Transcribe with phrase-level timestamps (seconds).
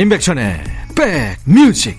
[0.00, 0.64] 임백천의
[1.44, 1.98] 백뮤직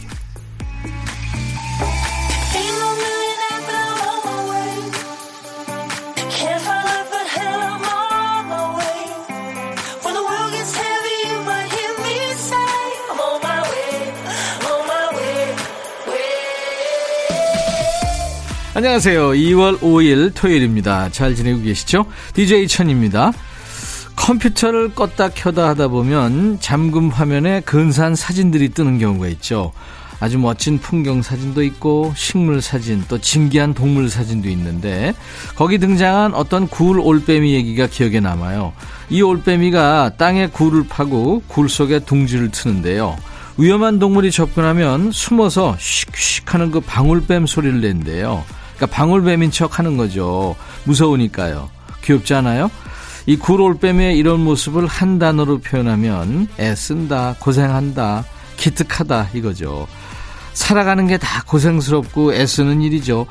[18.74, 19.30] 안녕하세요.
[19.34, 21.10] 2월 5일 토요일입니다.
[21.10, 22.08] 잘 지내고 계시죠?
[22.34, 23.32] DJ 천입니다.
[24.32, 29.74] 컴퓨터를 껐다 켜다 하다 보면 잠금 화면에 근사한 사진들이 뜨는 경우가 있죠.
[30.22, 35.14] 아주 멋진 풍경 사진도 있고 식물 사진 또 진기한 동물 사진도 있는데
[35.56, 38.72] 거기 등장한 어떤 굴 올빼미 얘기가 기억에 남아요.
[39.10, 43.18] 이 올빼미가 땅에 굴을 파고 굴 속에 둥지를 트는데요.
[43.58, 48.46] 위험한 동물이 접근하면 숨어서 슉슉 하는 그 방울뱀 소리를 낸대요.
[48.78, 50.56] 그러니까 방울뱀인 척 하는 거죠.
[50.86, 51.70] 무서우니까요.
[52.04, 52.72] 귀엽지 않아요?
[53.26, 58.26] 이 굴올빼미의 이런 모습을 한 단어로 표현하면 애쓴다, 고생한다,
[58.58, 59.88] 기특하다 이거죠.
[60.54, 63.26] 살아가는 게 다 고생스럽고 애쓰는 일이죠.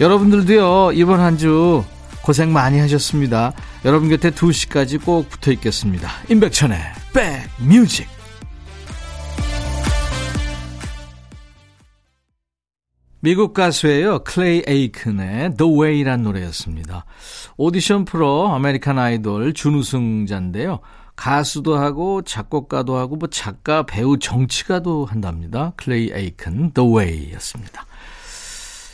[0.00, 1.84] 여러분들도요, 이번 한 주
[2.22, 3.52] 고생 많이 하셨습니다.
[3.84, 6.08] 여러분 곁에 2시까지 꼭 붙어 있겠습니다.
[6.28, 6.78] 임백천의
[7.12, 8.06] 백 뮤직.
[13.24, 14.24] 미국 가수예요.
[14.24, 17.04] 클레이 에이큰의 The Way란 노래였습니다.
[17.56, 20.80] 오디션 프로 아메리칸 아이돌 준우승자인데요.
[21.14, 25.72] 가수도 하고 작곡가도 하고 뭐 작가, 배우, 정치가도 한답니다.
[25.76, 27.86] 클레이 에이큰 The Way였습니다.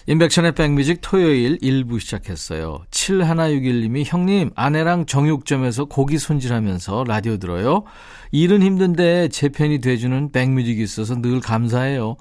[0.09, 2.81] 임백천의 백뮤직 토요일 1부 시작했어요.
[2.91, 7.85] 7161님이 형님 아내랑 정육점에서 고기 손질하면서 라디오 들어요.
[8.33, 12.17] 일은 힘든데 제 편이 돼주는 백뮤직이 있어서 늘 감사해요.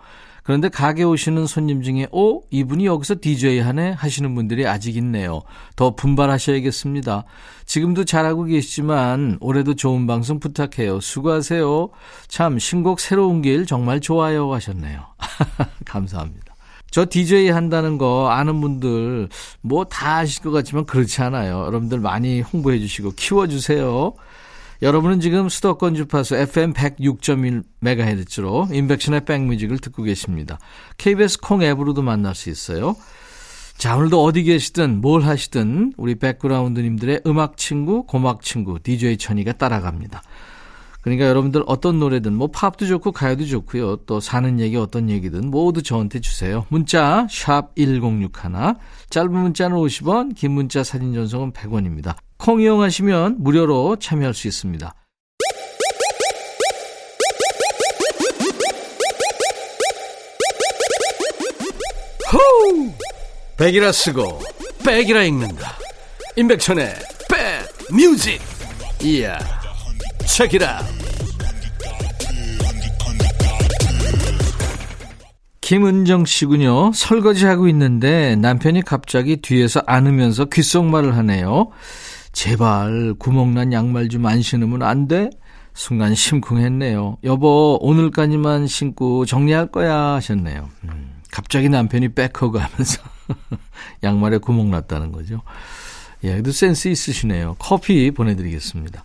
[0.47, 5.41] 그런데 가게 오시는 손님 중에 오 이분이 여기서 DJ 하네 하시는 분들이 아직 있네요.
[5.75, 7.25] 더 분발하셔야겠습니다.
[7.65, 11.01] 지금도 잘하고 계시지만 올해도 좋은 방송 부탁해요.
[11.01, 11.89] 수고하세요.
[12.29, 15.01] 참 신곡 새로운 길 정말 좋아요 하셨네요.
[15.83, 16.55] 감사합니다.
[16.91, 19.27] 저 DJ 한다는 거 아는 분들
[19.59, 21.65] 뭐 다 아실 것 같지만 그렇지 않아요.
[21.65, 24.13] 여러분들 많이 홍보해 주시고 키워 주세요.
[24.81, 30.59] 여러분은 지금 수도권 주파수 FM 106.1MHz로 인백션의 백뮤직을 듣고 계십니다.
[30.97, 32.95] KBS 콩 앱으로도 만날 수 있어요.
[33.77, 40.21] 자, 오늘도 어디 계시든 뭘 하시든 우리 백그라운드님들의 음악 친구, 고막 친구 DJ 천이가 따라갑니다.
[41.01, 43.97] 그러니까 여러분들 어떤 노래든 뭐 팝도 좋고 가요도 좋고요.
[44.07, 46.65] 또 사는 얘기 어떤 얘기든 모두 저한테 주세요.
[46.69, 48.29] 문자 샵 1061,
[49.09, 52.15] 짧은 문자는 50원, 긴 문자 사진 전송은 100원입니다.
[52.37, 54.93] 콩 이용하시면 무료로 참여할 수 있습니다.
[62.31, 62.91] 호우!
[63.57, 64.39] 백이라 쓰고
[64.85, 65.77] 백이라 읽는다.
[66.35, 66.95] 임백천의
[67.29, 68.39] 백 뮤직.
[69.01, 69.37] 이야.
[70.25, 70.83] 책이라.
[75.61, 76.93] 김은정 씨군요.
[76.93, 81.71] 설거지하고 있는데 남편이 갑자기 뒤에서 안으면서 귓속말을 하네요.
[82.37, 85.31] 제발 구멍난 양말 좀 안 신으면 안 돼?
[85.73, 87.17] 순간 심쿵했네요.
[87.23, 90.69] 여보, 오늘까지만 신고 정리할 거야 하셨네요.
[90.83, 93.01] 음, 갑자기 남편이 백허그 하면서
[94.03, 95.41] 양말에 구멍 났다는 거죠.
[96.23, 97.55] 예, 그래도 센스 있으시네요.
[97.57, 99.03] 커피 보내드리겠습니다.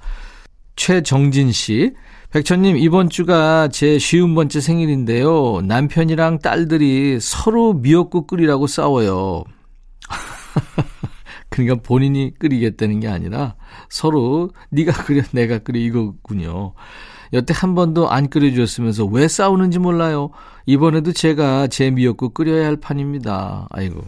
[0.77, 1.95] 최정진 씨,
[2.33, 5.63] 백천님, 이번 주가 제 쉬운 번째 생일인데요.
[5.63, 9.45] 남편이랑 딸들이 서로 미역국 끓이라고 싸워요.
[11.53, 13.55] 그러니까 본인이 끓이겠다는 게 아니라
[13.89, 16.73] 서로 네가 끓여 내가 끓여 이거군요.
[17.33, 20.31] 여태 한 번도 안 끓여주었으면서 왜 싸우는지 몰라요.
[20.67, 23.69] 이번에도 제가 제 미역국 끓여야 할 판입니다.
[23.71, 24.03] 아이고.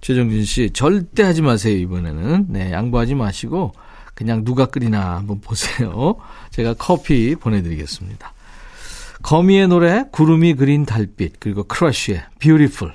[0.00, 2.46] 최정진 씨, 절대 하지 마세요, 이번에는.
[2.48, 3.72] 네, 양보하지 마시고,
[4.14, 6.16] 그냥 누가 끓이나 한번 보세요.
[6.50, 8.32] 제가 커피 보내드리겠습니다.
[9.22, 12.94] 거미의 노래, 구름이 그린 달빛, 그리고 크러쉬의 Beautiful.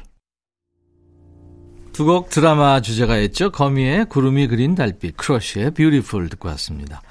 [2.02, 3.52] 두 곡 드라마 주제가 있죠.
[3.52, 7.04] 거미의 구름이 그린 달빛, 크러쉬의 Beautiful 듣고 왔습니다.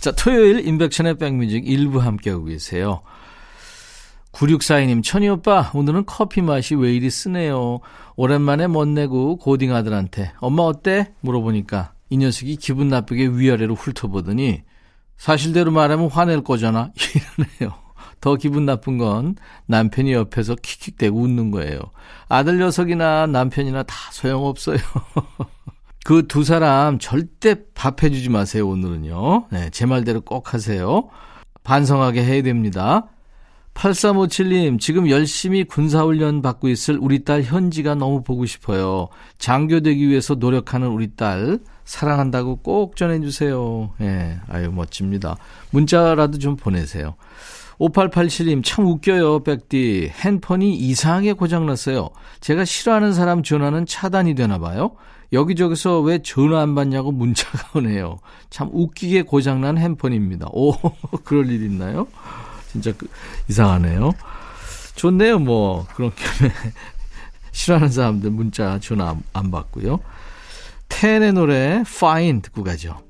[0.00, 3.02] 자, 토요일 임백천의 백뮤직 일부 함께하고 계세요.
[4.32, 7.80] 9642님, 천희 오빠, 오늘은 커피 맛이 왜 이리 쓰네요.
[8.16, 11.12] 오랜만에 멋내고 고딩 아들한테, 엄마 어때?
[11.20, 14.62] 물어보니까 이 녀석이 기분 나쁘게 위아래로 훑어보더니,
[15.18, 16.92] 사실대로 말하면 화낼 거잖아.
[17.60, 17.78] 이러네요.
[18.20, 19.36] 더 기분 나쁜 건
[19.66, 21.80] 남편이 옆에서 킥킥대고 웃는 거예요.
[22.28, 24.78] 아들 녀석이나 남편이나 다 소용없어요.
[26.04, 29.46] 그 두 사람 절대 밥 해주지 마세요, 오늘은요.
[29.50, 31.08] 네, 제 말대로 꼭 하세요.
[31.62, 33.06] 반성하게 해야 됩니다.
[33.74, 39.08] 8357님, 지금 열심히 군사훈련 받고 있을 우리 딸 현지가 너무 보고 싶어요.
[39.38, 43.94] 장교되기 위해서 노력하는 우리 딸, 사랑한다고 꼭 전해주세요.
[44.00, 45.36] 예, 네, 아유, 멋집니다.
[45.70, 47.14] 문자라도 좀 보내세요.
[47.80, 50.12] 5887님, 참 웃겨요, 백디.
[50.14, 52.10] 핸폰이 이상하게 고장났어요.
[52.40, 54.92] 제가 싫어하는 사람 전화는 차단이 되나 봐요.
[55.32, 58.18] 여기저기서 왜 전화 안 받냐고 문자가 오네요.
[58.50, 60.48] 참 웃기게 고장난 핸폰입니다.
[60.52, 60.72] 오,
[61.24, 62.06] 그럴 일 있나요?
[62.70, 63.08] 진짜 그,
[63.48, 64.12] 이상하네요.
[64.96, 65.86] 좋네요, 뭐.
[65.94, 66.22] 그렇게
[67.52, 70.00] 싫어하는 사람들 문자 전화 안 받고요.
[70.88, 73.09] 텐의 노래 Fine 듣고 가죠.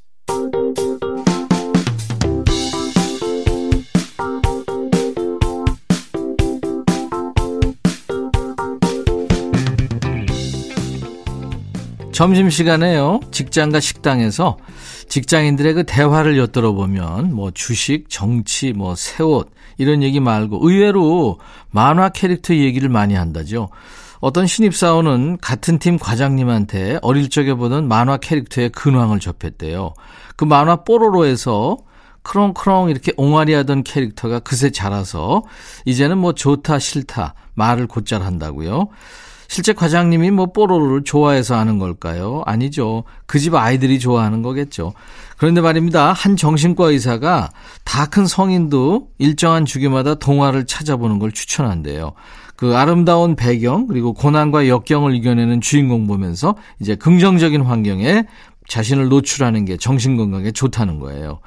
[12.11, 13.21] 점심시간에요.
[13.31, 14.57] 직장과 식당에서
[15.09, 21.39] 직장인들의 그 대화를 엿들어 보면 뭐 주식, 정치, 뭐 새 옷 이런 얘기 말고 의외로
[21.71, 23.69] 만화 캐릭터 얘기를 많이 한다죠.
[24.19, 29.93] 어떤 신입사원은 같은 팀 과장님한테 어릴 적에 보던 만화 캐릭터의 근황을 접했대요.
[30.35, 31.77] 그 만화 뽀로로에서
[32.23, 35.41] 크롱크롱 이렇게 옹알이 하던 캐릭터가 그새 자라서
[35.85, 38.89] 이제는 뭐 좋다 싫다 말을 곧잘 한다고요.
[39.51, 42.41] 실제 과장님이 뭐 뽀로로를 좋아해서 하는 걸까요?
[42.45, 43.03] 아니죠.
[43.25, 44.93] 그 집 아이들이 좋아하는 거겠죠.
[45.37, 46.13] 그런데 말입니다.
[46.13, 47.49] 한 정신과 의사가
[47.83, 52.13] 다 큰 성인도 일정한 주기마다 동화를 찾아보는 걸 추천한대요.
[52.55, 58.23] 그 아름다운 배경 그리고 고난과 역경을 이겨내는 주인공 보면서 이제 긍정적인 환경에
[58.69, 61.39] 자신을 노출하는 게 정신 건강에 좋다는 거예요.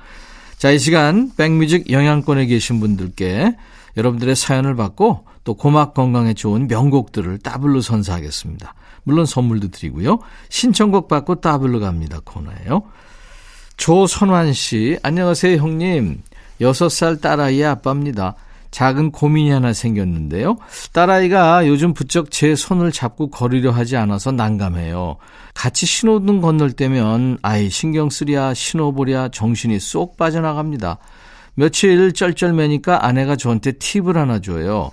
[0.64, 3.55] 자, 이 시간 백뮤직 영향권에 계신 분들께
[3.99, 8.75] 여러분들의 사연을 받고 또 고막 건강에 좋은 명곡들을 따블로 선사하겠습니다.
[9.02, 10.20] 물론 선물도 드리고요.
[10.49, 12.84] 신청곡 받고 따블로 갑니다 코너예요.
[13.76, 16.22] 조선환 씨, 안녕하세요 형님.
[16.62, 18.34] 6살 딸아이의 아빠입니다.
[18.75, 20.56] 작은 고민이 하나 생겼는데요.
[20.93, 25.17] 딸아이가 요즘 부쩍 제 손을 잡고 거리려 하지 않아서 난감해요.
[25.55, 30.99] 같이 신호등 건널 때면 아이 신경 쓰랴 신호 보랴 정신이 쏙 빠져나갑니다.
[31.55, 34.91] 며칠 쩔쩔매니까 아내가 저한테 팁을 하나 줘요.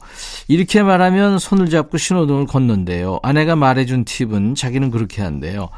[0.48, 3.19] 이렇게 말하면 손을 잡고 신호등을 걷는데요.
[3.24, 5.69] 아내가 말해준 팁은 자기는 그렇게 한대요.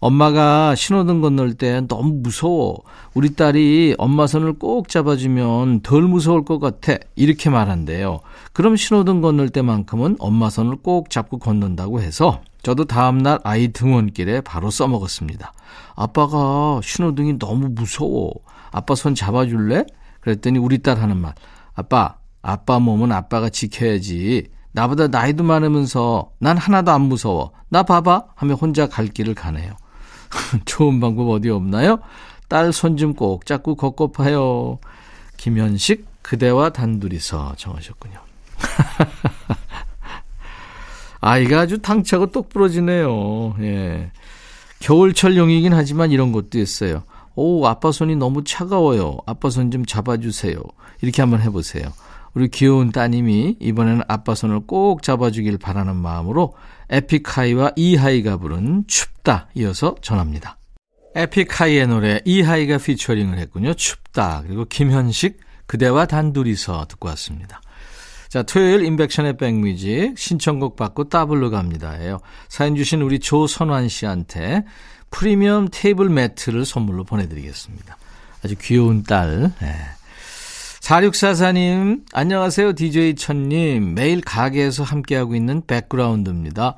[0.00, 2.78] 엄마가 신호등 건널 때 너무 무서워.
[3.12, 6.94] 우리 딸이 엄마 손을 꼭 잡아주면 덜 무서울 것 같아.
[7.16, 8.20] 이렇게 말한대요.
[8.54, 14.70] 그럼 신호등 건널 때만큼은 엄마 손을 꼭 잡고 건넌다고 해서 저도 다음날 아이 등원길에 바로
[14.70, 15.52] 써먹었습니다.
[15.94, 18.32] 아빠가 신호등이 너무 무서워.
[18.72, 19.84] 아빠 손 잡아줄래?
[20.20, 21.34] 그랬더니 우리 딸 하는 말.
[21.74, 24.48] 아빠, 아빠 몸은 아빠가 지켜야지.
[24.72, 27.52] 나보다 나이도 많으면서 난 하나도 안 무서워.
[27.68, 28.24] 나 봐봐.
[28.34, 29.72] 하며 혼자 갈 길을 가네요.
[30.64, 31.98] 좋은 방법 어디 없나요?
[32.48, 34.78] 딸 손 좀 꼭 잡고 걷고 파요.
[35.36, 38.18] 김현식, 그대와 단둘이서 정하셨군요.
[41.20, 43.56] 아이가 아주 당차고 똑부러지네요.
[43.60, 44.10] 예.
[44.80, 47.02] 겨울철용이긴 하지만 이런 것도 있어요.
[47.34, 49.18] 오, 아빠 손이 너무 차가워요.
[49.26, 50.56] 아빠 손 좀 잡아주세요.
[51.02, 51.92] 이렇게 한번 해보세요.
[52.34, 56.54] 우리 귀여운 따님이 이번에는 아빠 손을 꼭 잡아주길 바라는 마음으로
[56.88, 60.58] 에픽하이와 이하이가 부른 춥다 이어서 전합니다.
[61.14, 63.74] 에픽하이의 노래 이하이가 피처링을 했군요.
[63.74, 64.44] 춥다.
[64.46, 67.60] 그리고 김현식 그대와 단둘이서 듣고 왔습니다.
[68.28, 72.20] 자, 토요일 임백천의 백뮤직 신청곡 받고 따블로 갑니다예요.
[72.48, 74.64] 사연 주신 우리 조선환 씨한테
[75.10, 77.96] 프리미엄 테이블 매트를 선물로 보내드리겠습니다.
[78.44, 79.52] 아주 귀여운 딸.
[79.60, 79.74] 네.
[80.80, 82.72] 4644님, 안녕하세요.
[82.72, 83.94] DJ 천님.
[83.94, 86.76] 매일 가게에서 함께하고 있는 백그라운드입니다.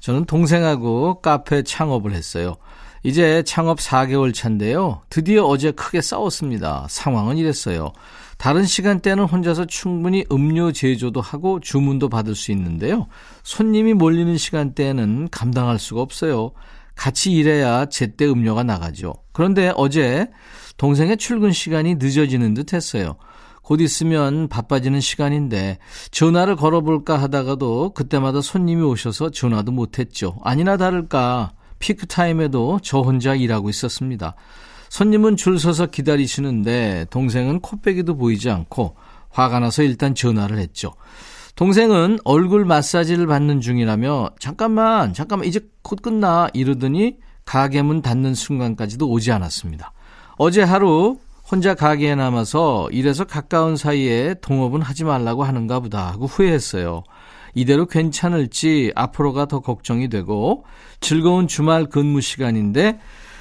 [0.00, 2.56] 저는 동생하고 카페 창업을 했어요.
[3.04, 5.02] 이제 창업 4개월 차인데요.
[5.08, 6.86] 드디어 어제 크게 싸웠습니다.
[6.90, 7.92] 상황은 이랬어요.
[8.38, 13.06] 다른 시간대는 혼자서 충분히 음료 제조도 하고 주문도 받을 수 있는데요.
[13.44, 16.52] 손님이 몰리는 시간대에는 감당할 수가 없어요.
[16.96, 19.14] 같이 일해야 제때 음료가 나가죠.
[19.32, 20.28] 그런데 어제
[20.76, 23.16] 동생의 출근 시간이 늦어지는 듯 했어요.
[23.64, 25.78] 곧 있으면 바빠지는 시간인데
[26.10, 30.36] 전화를 걸어볼까 하다가도 그때마다 손님이 오셔서 전화도 못했죠.
[30.44, 34.36] 아니나 다를까 피크타임에도 저 혼자 일하고 있었습니다.
[34.90, 38.96] 손님은 줄 서서 기다리시는데 동생은 코빼기도 보이지 않고
[39.30, 40.92] 화가 나서 일단 전화를 했죠.
[41.56, 47.16] 동생은 얼굴 마사지를 받는 중이라며 잠깐만 잠깐만 이제 곧 끝나 이러더니
[47.46, 49.92] 가게 문 닫는 순간까지도 오지 않았습니다.
[50.36, 51.18] 어제 하루
[51.50, 57.02] 혼자 가게에 남아서 이래서 가까운 사이에 동업은 하지 말라고 하는가 보다 하고 후회했어요.
[57.54, 60.64] 이대로 괜찮을지 앞으로가 더 걱정이 되고
[61.00, 62.98] 즐거운 주말 근무 시간인데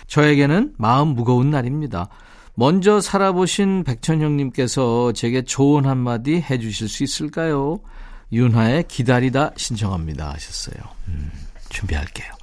[0.07, 2.09] 저에게는 마음 무거운 날입니다.
[2.55, 7.79] 먼저 살아보신 백천형님께서 제게 조언 한마디 해주실 수 있을까요?
[8.31, 10.83] 윤하의 기다리다 신청합니다 하셨어요.
[11.07, 11.31] 음,
[11.69, 12.42] 준비할게요.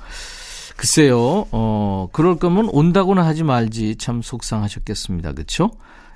[0.80, 5.32] 글쎄요, 어, 그럴 거면 온다고는 하지 말지 참 속상하셨겠습니다.
[5.34, 5.70] 그쵸?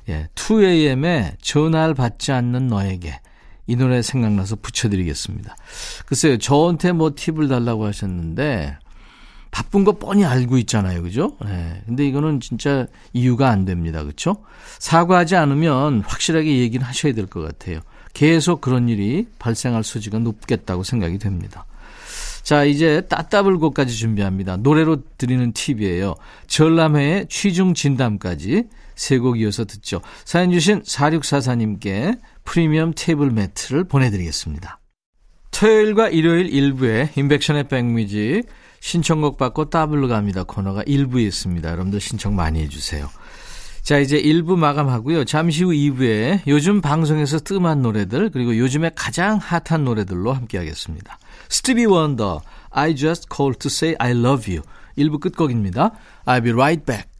[0.08, 3.20] 예, 2AM의 전화를 받지 않는 너에게
[3.66, 5.54] 이 노래 생각나서 붙여드리겠습니다.
[6.06, 8.78] 글쎄요, 저한테 뭐 팁을 달라고 하셨는데,
[9.50, 11.02] 바쁜 거 뻔히 알고 있잖아요.
[11.02, 11.36] 그죠?
[11.44, 11.82] 네.
[11.84, 14.02] 근데 이거는 진짜 이유가 안 됩니다.
[14.02, 14.38] 그렇죠?
[14.78, 17.80] 사과하지 않으면 확실하게 얘기는 하셔야 될 것 같아요.
[18.14, 21.66] 계속 그런 일이 발생할 소지가 높겠다고 생각이 됩니다.
[22.44, 24.58] 자, 이제 따따블곡까지 준비합니다.
[24.58, 26.14] 노래로 드리는 팁이에요.
[26.46, 30.00] 전람회의 취중 진담까지 세 곡 이어서 듣죠.
[30.24, 34.78] 사연 주신 4644님께 프리미엄 테이블 매트를 보내드리겠습니다.
[35.50, 38.42] 토요일과 일요일 일부에 인백션의 백뮤직
[38.80, 40.44] 신청곡 받고 따블로 갑니다.
[40.44, 41.70] 코너가 1부에 있습니다.
[41.70, 43.08] 여러분들 신청 많이 해주세요.
[43.84, 45.26] 자, 이제 1부 마감하고요.
[45.26, 51.18] 잠시 후 2부에 요즘 방송에서 뜸한 노래들, 그리고 요즘에 가장 핫한 노래들로 함께 하겠습니다.
[51.50, 54.64] 스티비 원더, I just called to say I love you.
[54.96, 55.92] 1부 끝곡입니다.
[56.24, 57.10] I'll be right back.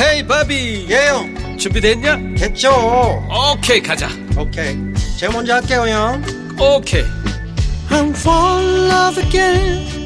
[0.00, 2.36] 헤이 바비 예영 준비됐냐?
[2.36, 2.70] 됐죠
[3.54, 4.08] 오케이 가자
[4.38, 4.76] 오케이
[5.18, 6.22] 제가 먼저 할게요 형
[6.60, 7.02] 오케이
[7.88, 10.05] I'm fall in love again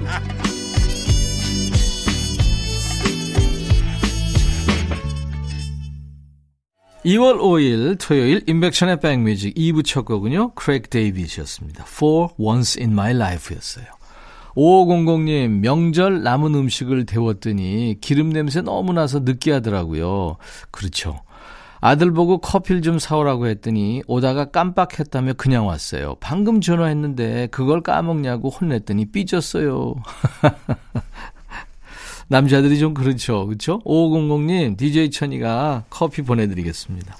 [7.05, 10.53] 2월 5일 토요일 인백션의 백뮤직 2부 첫 곡은요.
[10.53, 11.85] 크레이크 데이빗이었습니다.
[11.87, 13.85] For Once in My Life였어요.
[14.55, 20.37] 5500님 명절 남은 음식을 데웠더니 기름 냄새 너무 나서 느끼하더라고요.
[20.69, 21.21] 그렇죠.
[21.79, 26.15] 아들 보고 커피를 좀 사오라고 했더니 오다가 깜빡했다며 그냥 왔어요.
[26.19, 29.95] 방금 전화했는데 그걸 까먹냐고 혼냈더니 삐졌어요.
[32.31, 33.45] 남자들이 좀 그렇죠.
[33.45, 33.81] 그렇죠?
[33.81, 37.17] 5500님, DJ 천이가 커피 보내드리겠습니다.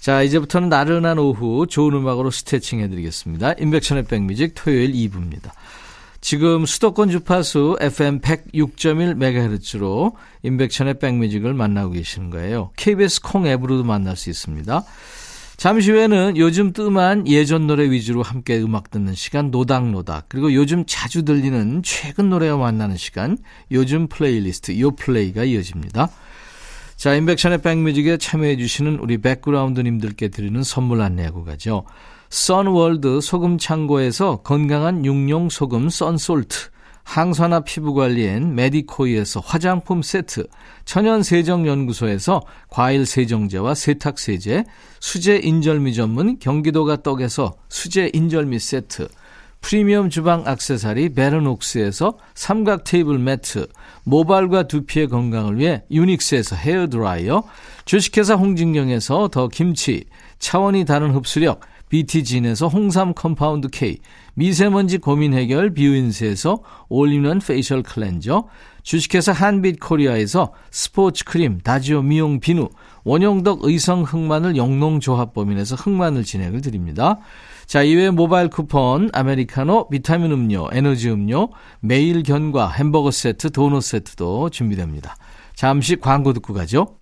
[0.00, 3.52] 자, 이제부터는 나른한 오후 좋은 음악으로 스트레칭 해드리겠습니다.
[3.58, 5.50] 인백천의 백뮤직 토요일 2부입니다.
[6.22, 12.70] 지금 수도권 주파수 FM 106.1MHz로 임백천의 백뮤직을 만나고 계시는 거예요.
[12.76, 14.82] KBS 콩 앱으로도 만날 수 있습니다.
[15.62, 21.24] 잠시 후에는 요즘 뜸한 예전 노래 위주로 함께 음악 듣는 시간 노닥노닥 그리고 요즘 자주
[21.24, 23.38] 들리는 최근 노래와 만나는 시간
[23.70, 26.08] 요즘 플레이리스트 요플레이가 이어집니다.
[26.96, 31.84] 자 임백천의 백뮤직에 참여해 주시는 우리 background님들께 드리는 선물 안내하고 가죠.
[32.28, 36.71] 선월드 소금 창고에서 건강한 육룡 소금 썬솔트
[37.04, 40.46] 항산화 피부관리엔 메디코이에서 화장품 세트,
[40.84, 44.64] 천연세정연구소에서 과일세정제와 세탁세제,
[45.00, 49.08] 수제인절미 전문 경기도가 떡에서 수제인절미 세트,
[49.60, 53.68] 프리미엄 주방 악세사리 베르녹스에서 삼각 테이블 매트,
[54.04, 57.44] 모발과 두피의 건강을 위해 유닉스에서 헤어드라이어,
[57.84, 60.04] 주식회사 홍진경에서 더 김치,
[60.40, 61.60] 차원이 다른 흡수력,
[61.92, 63.98] BT진에서 홍삼 compound K,
[64.32, 68.48] 미세먼지 고민 해결 뷰인스에서 올리는 facial 클렌저,
[68.82, 72.70] 주식회사 한빛 코리아에서 스포츠 크림 다지오 미용 비누,
[73.04, 77.18] 원형덕 의성 흑마늘 영농조합법인에서 흑마늘 진액을 드립니다.
[77.66, 84.48] 자, 이외에 모바일 쿠폰, 아메리카노, 비타민 음료, 에너지 음료, 매일 견과, 햄버거 세트, 도넛 세트도
[84.48, 85.16] 준비됩니다.
[85.54, 87.01] 잠시 광고 듣고 가죠.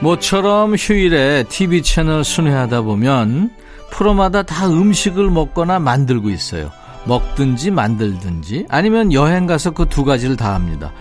[0.00, 3.50] 모처럼 휴일에 TV 채널 순회하다 보면
[3.90, 6.70] 프로마다 다 음식을 먹거나 만들고 있어요.
[7.06, 10.92] 먹든지 만들든지 아니면 여행 가서 그 두 가지를 다 합니다.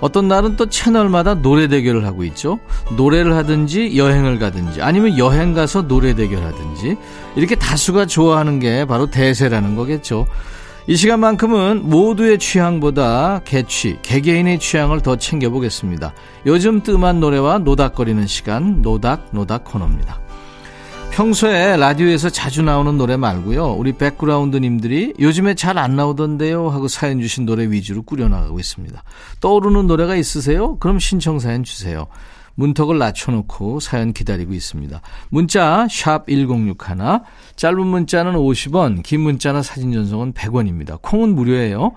[0.00, 2.58] 어떤 날은 또 채널마다 노래 대결을 하고 있죠.
[2.96, 6.96] 노래를 하든지 여행을 가든지 아니면 여행 가서 노래 대결하든지
[7.36, 10.26] 이렇게 다수가 좋아하는 게 바로 대세라는 거겠죠.
[10.88, 16.12] 이 시간만큼은 모두의 취향보다 개취, 개개인의 취향을 더 챙겨보겠습니다.
[16.46, 20.20] 요즘 뜸한 노래와 노닥거리는 시간, 노닥, 노닥 코너입니다.
[21.12, 23.74] 평소에 라디오에서 자주 나오는 노래 말고요.
[23.74, 29.04] 우리 백그라운드님들이 요즘에 잘 안 나오던데요 하고 사연 주신 노래 위주로 꾸려나가고 있습니다.
[29.40, 30.78] 떠오르는 노래가 있으세요?
[30.78, 32.06] 그럼 신청 사연 주세요.
[32.54, 35.00] 문턱을 낮춰놓고 사연 기다리고 있습니다.
[35.30, 36.76] 문자 1061,
[37.56, 41.00] 짧은 문자는 50원, 긴 문자나 사진 전송은 100원입니다.
[41.00, 41.92] 콩은 무료예요.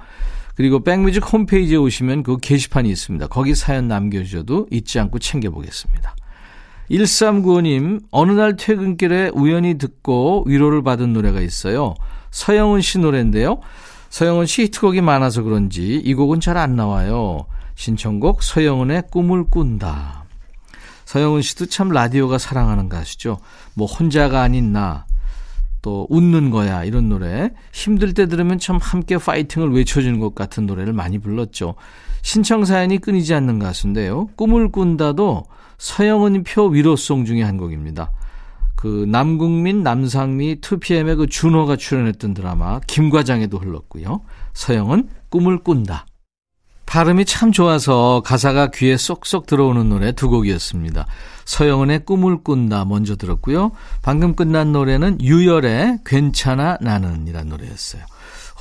[0.56, 3.28] 그리고 백뮤직 홈페이지에 오시면 그 게시판이 있습니다.
[3.28, 6.16] 거기 사연 남겨주셔도 잊지 않고 챙겨보겠습니다.
[6.90, 11.96] 1395님, 어느 날 퇴근길에 우연히 듣고 위로를 받은 노래가 있어요.
[12.32, 13.60] 서영은 씨 노래인데요.
[14.10, 17.48] 서영은 씨 히트곡이 많아서 그런지 이 곡은 잘 안 나와요.
[17.76, 20.25] 신청곡 서영은의 꿈을 꾼다.
[21.06, 23.40] 서영은 씨도 참 라디오가 사랑하는 가수죠.
[23.74, 25.06] 뭐 혼자가 아닌 나,
[25.82, 30.94] 또 웃는 거야 이런 노래 힘들 때 들으면 참 함께 파이팅을 외쳐주는 것 같은 노래를
[30.94, 31.76] 많이 불렀죠.
[32.24, 34.28] 신청 사연이 끊이지 않는 가수인데요.
[34.36, 35.46] 꿈을 꾼다도
[35.78, 38.12] 서영은 표 위로송 중에 한 곡입니다.
[38.76, 44.22] 그 남국민, 남상미, 2PM의 그 준호가 출연했던 드라마 김과장에도 흘렀고요.
[44.56, 46.08] 서영은 꿈을 꾼다.
[46.96, 51.06] 발음이 참 좋아서 가사가 귀에 쏙쏙 들어오는 노래 두 곡이었습니다.
[51.44, 53.74] 서영은의 꿈을 꾼다 먼저 들었고요.
[54.02, 58.02] 방금 끝난 노래는 유열의 괜찮아 나는 이란 노래였어요.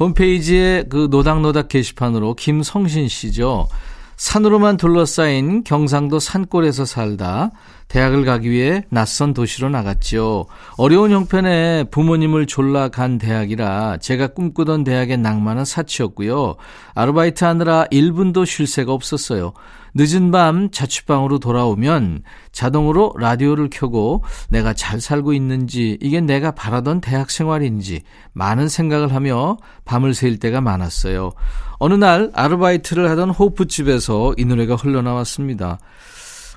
[0.00, 3.68] 홈페이지에 그 노닥노닥 게시판으로 김성신 씨죠.
[4.16, 7.50] 산으로만 둘러싸인 경상도 산골에서 살다
[7.88, 10.46] 대학을 가기 위해 낯선 도시로 나갔죠.
[10.76, 16.56] 어려운 형편에 부모님을 졸라 간 대학이라 제가 꿈꾸던 대학의 낭만은 사치였고요.
[16.94, 19.52] 아르바이트 하느라 1분도 쉴 새가 없었어요.
[19.96, 27.30] 늦은 밤 자취방으로 돌아오면 자동으로 라디오를 켜고 내가 잘 살고 있는지 이게 내가 바라던 대학
[27.30, 31.32] 생활인지 많은 생각을 하며 밤을 새일 때가 많았어요.
[31.78, 35.78] 어느 날 아르바이트를 하던 호프집에서 이 노래가 흘러나왔습니다.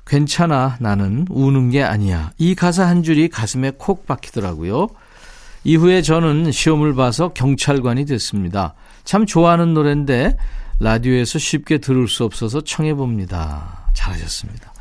[0.06, 2.32] 괜찮아 나는 우는 게 아니야.
[2.38, 4.88] 이 가사 한 줄이 가슴에 콕 박히더라고요.
[5.64, 8.74] 이후에 저는 시험을 봐서 경찰관이 됐습니다.
[9.04, 10.36] 참 좋아하는 노래인데
[10.80, 13.90] 라디오에서 쉽게 들을 수 없어서 청해봅니다.
[13.92, 14.72] 잘하셨습니다.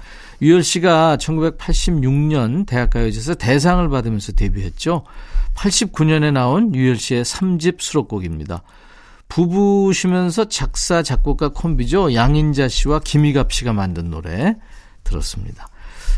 [0.42, 5.04] 유열 씨가 1986년 대학가요제에서 대상을 받으면서 데뷔했죠.
[5.56, 8.62] 89년에 나온 유열 씨의 3집 수록곡입니다.
[9.30, 12.14] 부부시면서 작사, 작곡가 콤비죠.
[12.14, 14.56] 양인자 씨와 김희갑 씨가 만든 노래
[15.04, 15.68] 들었습니다.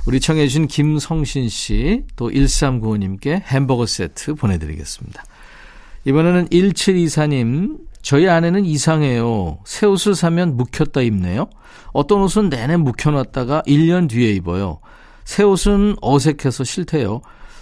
[0.05, 5.23] 우리 청해 주신 김성신 씨, 또 1395님께 햄버거 세트 보내드리겠습니다.
[6.05, 9.59] 이번에는 1724님, 저희 아내는 이상해요.
[9.65, 11.49] 새 옷을 사면 묵혔다 입네요.
[11.91, 14.79] 어떤 옷은 내내 묵혀놨다가 1년 뒤에 입어요.
[15.25, 17.21] 새 옷은 어색해서 싫대요.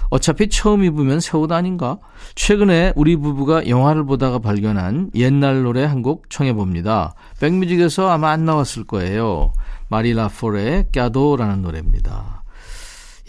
[0.09, 1.97] 어차피 처음 입으면 새 옷 아닌가?
[2.35, 7.13] 최근에 우리 부부가 영화를 보다가 발견한 옛날 노래 한 곡 청해봅니다.
[7.39, 9.51] 백뮤직에서 아마 안 나왔을 거예요.
[9.89, 12.43] 마리라 포레의 까도라는 노래입니다.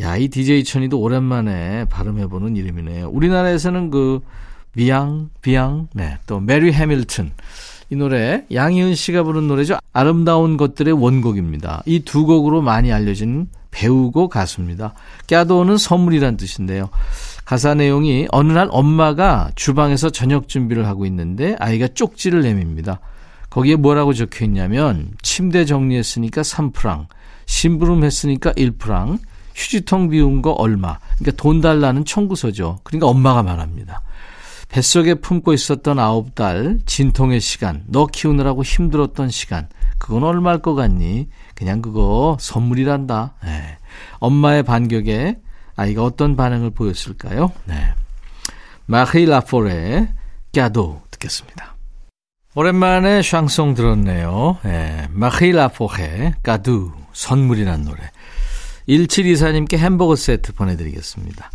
[0.00, 3.08] 야, 이 DJ 천이도 오랜만에 발음해보는 이름이네요.
[3.08, 4.20] 우리나라에서는 그
[4.74, 7.32] Viens, viens, 네, 또 메리 해밀튼.
[7.90, 9.78] 이 노래 양희은 씨가 부른 노래죠.
[9.92, 11.82] 아름다운 것들의 원곡입니다.
[11.86, 14.94] 이 두 곡으로 많이 알려진 배우고 가수입니다.
[15.28, 16.90] Cadeau는 선물이란 뜻인데요.
[17.44, 23.00] 가사 내용이 어느 날 엄마가 주방에서 저녁 준비를 하고 있는데 아이가 쪽지를 내밉니다.
[23.50, 27.06] 거기에 뭐라고 적혀 있냐면 침대 정리했으니까 3프랑,
[27.46, 29.20] 심부름 했으니까 1프랑,
[29.54, 30.98] 휴지통 비운 거 얼마.
[31.18, 32.80] 그러니까 돈 달라는 청구서죠.
[32.82, 34.02] 그러니까 엄마가 말합니다.
[34.68, 41.28] 뱃속에 품고 있었던 아홉 달 진통의 시간, 너 키우느라고 힘들었던 시간, 그건 얼마일 것 같니?
[41.54, 43.34] 그냥 그거 선물이란다.
[43.44, 43.78] 네.
[44.18, 45.38] 엄마의 반격에
[45.76, 47.52] 아이가 어떤 반응을 보였을까요?
[47.64, 47.94] 네.
[48.86, 50.08] 마히 라포레
[50.54, 51.76] 까도 듣겠습니다.
[52.54, 54.58] 오랜만에 샹송 들었네요.
[54.64, 55.06] 네.
[55.10, 57.98] 마히 라포레 까두 선물이란 노래.
[58.88, 61.50] 1724님께 햄버거 세트 보내드리겠습니다.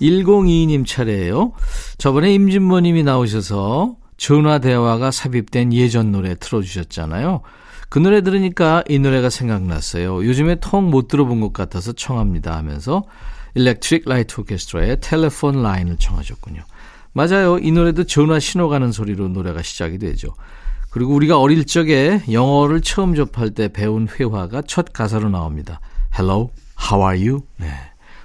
[0.00, 1.52] 1022님 차례예요.
[1.98, 7.42] 저번에 임진모님이 나오셔서 전화 대화가 삽입된 예전 노래 틀어주셨잖아요.
[7.92, 10.24] 그 노래 들으니까 이 노래가 생각났어요.
[10.24, 13.04] 요즘에 통 못 들어본 것 같아서 청합니다 하면서
[13.54, 16.62] 일렉트릭 라이트 오케스트라의 Telephone Line을 청하셨군요.
[17.12, 17.58] 맞아요.
[17.58, 20.28] 이 노래도 전화 신호 가는 소리로 노래가 시작이 되죠.
[20.88, 25.78] 그리고 우리가 어릴 적에 영어를 처음 접할 때 배운 회화가 첫 가사로 나옵니다.
[26.18, 26.50] Hello,
[26.90, 27.42] How are you?
[27.58, 27.74] 네.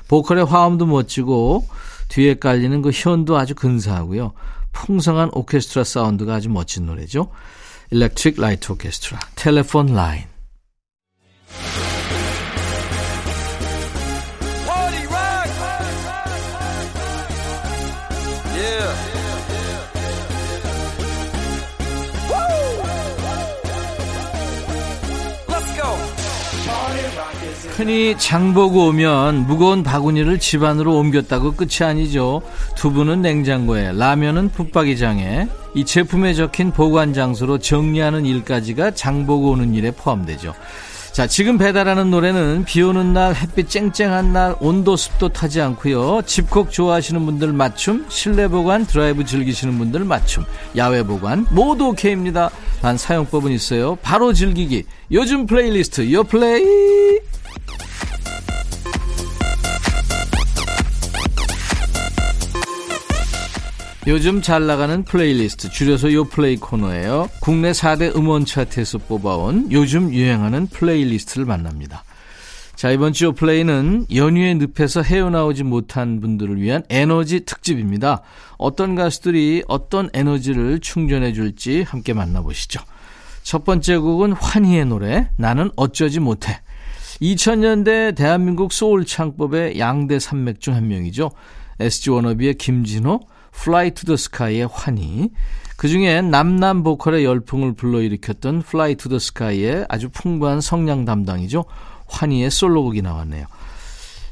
[0.08, 1.67] 보컬의 화음도 멋지고
[2.08, 4.32] 뒤에 깔리는 그 현도 아주 근사하고요.
[4.71, 7.32] 풍성한 오케스트라 사운드가 아주 멋진 노래죠.
[7.89, 10.28] Electric Light Orchestra, Telephone Line.
[27.78, 32.42] 흔히 장보고 오면 무거운 바구니를 집안으로 옮겼다고 끝이 아니죠.
[32.76, 40.56] 두부는 냉장고에, 라면은 붙박이장에, 이 제품에 적힌 보관 장소로 정리하는 일까지가 장보고 오는 일에 포함되죠.
[41.12, 46.24] 자, 지금 배달하는 노래는 비 오는 날, 햇빛 쨍쨍한 날, 온도 습도 타지 않고요.
[46.26, 52.50] 집콕 좋아하시는 분들 맞춤, 실내 보관, 드라이브 즐기시는 분들 맞춤, 야외 보관 모두 오케이입니다.
[52.82, 53.98] 단 사용법은 있어요.
[54.02, 54.86] 바로 즐기기.
[55.12, 57.27] 요즘 플레이리스트, 요 플레이!
[64.08, 67.28] 요즘 잘 나가는 플레이리스트 줄여서 요플레이 코너예요.
[67.41, 72.06] 국내 4대 음원 차트에서 뽑아온 요즘 유행하는 playlist를 만납니다.
[72.76, 78.22] 자 이번 주 요플레이는 연휴의 늪에서 헤어나오지 못한 분들을 위한 에너지 특집입니다.
[78.58, 82.80] 어떤 가수들이 어떤 에너지를 충전해 줄지 함께 만나보시죠.
[83.43, 86.62] 첫 번째 곡은 환희의 노래 나는 어쩌지 못해
[87.22, 91.32] 2000년대 대한민국 소울 창법의 양대 산맥 중 한 명이죠.
[91.82, 93.20] SG 워너비의 김진호
[93.58, 95.30] Fly to the Sky의 환희.
[95.76, 101.65] 그 중에 남남 보컬의 열풍을 불러일으켰던 Fly to the Sky의 아주 풍부한 성량 담당이죠.
[102.08, 103.46] 환희의 솔로곡이 나왔네요.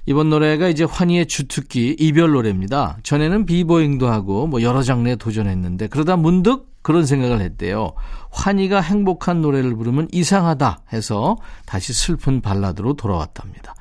[0.07, 2.97] 이번 노래가 이제 환희의 주특기 이별 노래입니다.
[3.03, 7.93] 전에는 비보잉도 하고 뭐 여러 장르에 도전했는데 그러다 문득 그런 생각을 했대요.
[8.29, 13.73] 환희가 행복한 노래를 부르면 이상하다 해서 다시 슬픈 발라드로 돌아왔답니다.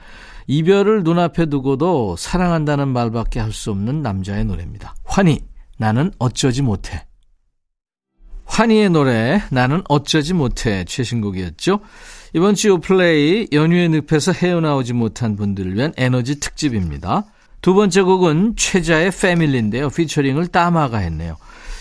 [0.47, 4.95] 이별을 눈앞에 두고도 사랑한다는 말밖에 할 수 없는 남자의 노래입니다.
[5.05, 5.41] 환희,
[5.79, 7.07] 나는 어쩌지 못해.
[8.47, 11.81] 환희의 노래, 나는 어쩌지 못해 최신곡이었죠.
[12.35, 17.25] 이번 주 플레이 연휴의 늪에서 헤어나오지 못한 분들을 위한 에너지 특집입니다.
[17.63, 19.89] 두 번째 곡은 최자의 패밀리인데요.
[19.89, 21.37] featuring을 따마가 했네요.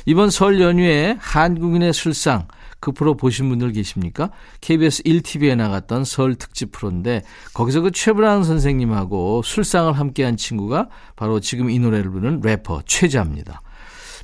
[0.06, 2.48] 이번 설 연휴에 한국인의 술상,
[2.84, 4.30] 그 프로 보신 분들 계십니까?
[4.60, 7.22] KBS 1TV에 나갔던 설 특집 프로인데
[7.54, 13.62] 거기서 그 최불암 선생님하고 술상을 함께한 친구가 바로 지금 이 노래를 부르는 래퍼 최자입니다.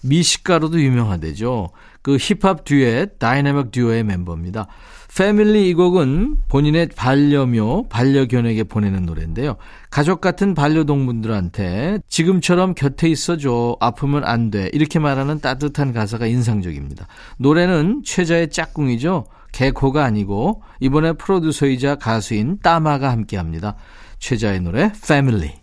[0.04, 1.70] 미식가로도 유명하대죠.
[2.02, 4.68] 그 힙합 듀엣 다이내믹 듀오의 멤버입니다.
[5.16, 9.58] 패밀리 이 곡은 본인의 반려묘, 반려견에게 보내는 노래인데요.
[9.90, 14.70] 가족 같은 반려동물들한테 지금처럼 곁에 있어줘, 아프면 안 돼.
[14.72, 17.08] 이렇게 말하는 따뜻한 가사가 인상적입니다.
[17.38, 19.26] 노래는 최자의 짝꿍이죠.
[19.52, 23.76] 개코가 아니고 이번에 프로듀서이자 가수인 따마가 함께 합니다.
[24.20, 25.54] 최자의 노래 패밀리.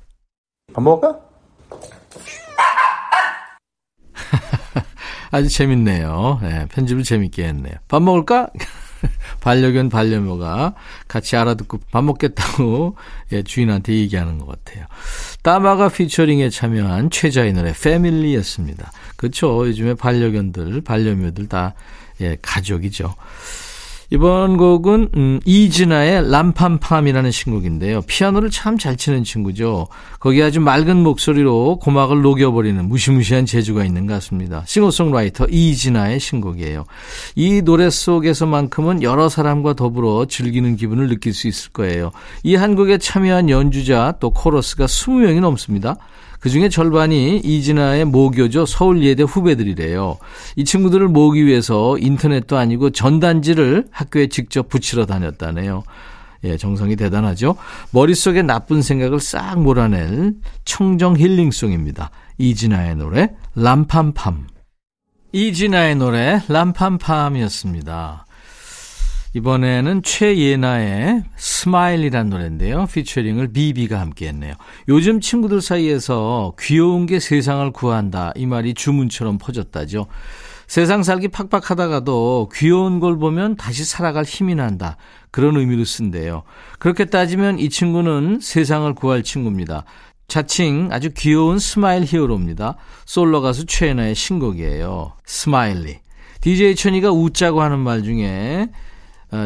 [0.75, 1.21] 밥 먹을까?
[5.31, 6.41] 아주 재밌네요.
[6.43, 7.75] 네, 편집을 재밌게 했네요.
[7.89, 8.49] 밥 먹을까?
[9.41, 10.75] 반려견 반려묘가
[11.09, 12.97] 같이 알아듣고 밥 먹겠다고
[13.33, 14.87] 예, 주인한테 얘기하는 것 같아요.
[15.43, 18.93] 따마가 피처링에 참여한 최자의 노래 패밀리였습니다.
[19.17, 19.67] 그렇죠.
[19.67, 21.75] 요즘에 반려견들, 반려묘들 다
[22.21, 23.15] 예, 가족이죠.
[24.11, 28.03] 이번 곡은 음, 이진아의 람팜팜이라는 신곡인데요.
[28.03, 29.89] 피아노를 참 잘 치는 친구죠.
[30.21, 34.63] 거기 아주 맑은 목소리로 고막을 녹여버리는 무시무시한 재주가 있는 것 같습니다.
[34.67, 36.85] 싱어송라이터 이진아의 신곡이에요.
[37.37, 42.13] 이 노래 속에서만큼은 여러 사람과 더불어 즐기는 기분을 느낄 수 있을 거예요.
[42.43, 45.97] 이 한국에 참여한 연주자 또 코러스가 20명이 넘습니다.
[46.41, 48.67] 그 중에 절반이 이진아의 모교죠.
[48.67, 50.19] 서울예대 후배들이래요.
[50.57, 55.83] 이 친구들을 모으기 위해서 인터넷도 아니고 전단지를 학교에 직접 붙이러 다녔다네요.
[56.45, 57.57] 예, 정성이 대단하죠.
[57.91, 62.11] 머릿속에 나쁜 생각을 싹 몰아낼 청정 힐링송입니다.
[62.39, 64.47] 이진아의 노래 람팜팜.
[65.33, 68.26] 이진아의 노래 람팜팜이었습니다.
[69.35, 72.87] 이번에는 최예나의 Smiley란 노래인데요.
[72.87, 74.55] featuring을 비비가 함께 했네요.
[74.89, 78.33] 요즘 친구들 사이에서 귀여운 게 세상을 구한다.
[78.37, 80.07] 이 말이 주문처럼 퍼졌다죠.
[80.67, 84.97] 세상 살기 팍팍하다가도 귀여운 걸 보면 다시 살아갈 힘이 난다.
[85.31, 86.43] 그런 의미로 쓴대요.
[86.79, 89.85] 그렇게 따지면 이 친구는 세상을 구할 친구입니다.
[90.29, 92.77] 자칭 아주 귀여운 smile hero입니다.
[93.05, 95.13] 솔로 가수 최예나의 신곡이에요.
[95.25, 95.99] Smiley.
[96.41, 98.86] DJ 천이가 웃자고 하는 말 중에 어,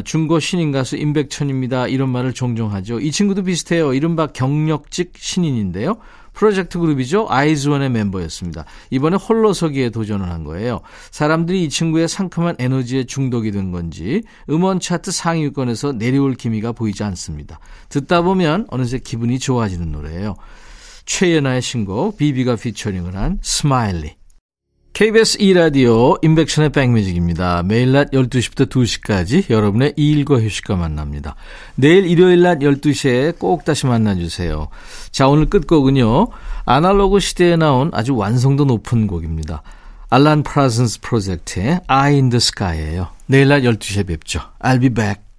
[0.05, 1.89] 중고 신인 가수 임백천입니다.
[1.89, 3.01] 이런 말을 종종 하죠.
[3.01, 3.95] 이 친구도 비슷해요.
[3.95, 5.97] 이른바 경력직 신인인데요.
[6.33, 7.27] 프로젝트 그룹이죠.
[7.29, 8.65] 아이즈원의 멤버였습니다.
[8.91, 10.81] 이번에 홀로서기에 도전을 한 거예요.
[11.11, 17.59] 사람들이 이 친구의 상큼한 에너지에 중독이 된 건지 음원 차트 상위권에서 내려올 기미가 보이지 않습니다.
[17.89, 20.37] 듣다 보면 어느새 기분이 좋아지는 노래예요.
[21.05, 24.20] 최예나의 신곡 비비가 featuring을 한 Smiley.
[24.93, 27.63] KBS 2라디오 임백천의 백뮤직입니다.
[27.63, 31.37] 매일 낮 12시부터 2시까지 여러분의 일과 휴식과 만납니다.
[31.77, 34.69] 내일 일요일 낮 12시에 꼭 다시 만나주세요.
[35.11, 36.29] 자 오늘 끝곡은요.
[36.67, 39.63] 아날로그 시대에 나온 아주 완성도 높은 곡입니다.
[40.11, 43.09] 알란 프라슨스 프로젝트의 Eye in the Sky예요.
[43.27, 44.41] 내일 낮 12시에 뵙죠.
[44.59, 45.30] I'll be back.